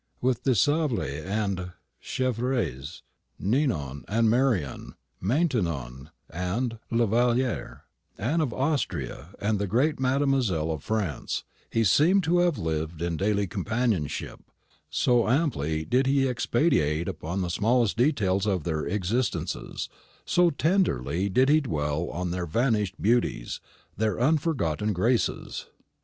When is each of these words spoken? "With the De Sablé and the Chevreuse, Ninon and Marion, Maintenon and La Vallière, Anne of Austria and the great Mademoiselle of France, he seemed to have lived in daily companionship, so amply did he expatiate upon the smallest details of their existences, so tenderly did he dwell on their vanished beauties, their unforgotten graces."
"With 0.19 0.45
the 0.45 0.53
De 0.53 0.55
Sablé 0.55 1.23
and 1.23 1.57
the 1.57 1.73
Chevreuse, 1.99 3.03
Ninon 3.37 4.03
and 4.07 4.27
Marion, 4.31 4.95
Maintenon 5.21 6.09
and 6.27 6.79
La 6.89 7.05
Vallière, 7.05 7.81
Anne 8.17 8.41
of 8.41 8.51
Austria 8.51 9.27
and 9.39 9.59
the 9.59 9.67
great 9.67 9.99
Mademoiselle 9.99 10.71
of 10.71 10.83
France, 10.83 11.43
he 11.69 11.83
seemed 11.83 12.23
to 12.23 12.39
have 12.39 12.57
lived 12.57 12.99
in 13.03 13.15
daily 13.15 13.45
companionship, 13.45 14.39
so 14.89 15.27
amply 15.29 15.85
did 15.85 16.07
he 16.07 16.27
expatiate 16.27 17.07
upon 17.07 17.41
the 17.41 17.49
smallest 17.51 17.95
details 17.95 18.47
of 18.47 18.63
their 18.63 18.83
existences, 18.87 19.87
so 20.25 20.49
tenderly 20.49 21.29
did 21.29 21.47
he 21.47 21.61
dwell 21.61 22.09
on 22.09 22.31
their 22.31 22.47
vanished 22.47 22.99
beauties, 22.99 23.61
their 23.97 24.19
unforgotten 24.19 24.93
graces." 24.93 25.67